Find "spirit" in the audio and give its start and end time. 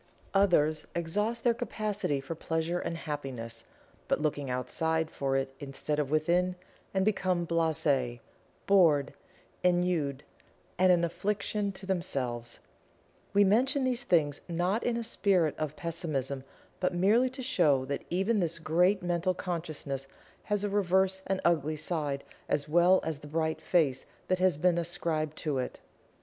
15.03-15.53